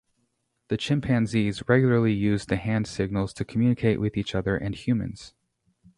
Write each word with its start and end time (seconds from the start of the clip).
The 0.69 0.77
chimpanzees 0.77 1.61
regularly 1.69 2.11
use 2.11 2.47
the 2.47 2.55
hand 2.55 2.87
signals 2.87 3.35
to 3.35 3.45
communicate 3.45 3.99
with 4.01 4.17
each 4.17 4.33
other 4.33 4.57
and 4.57 4.73
humans. 4.73 5.35